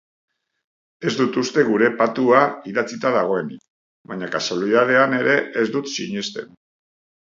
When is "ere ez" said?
5.23-5.71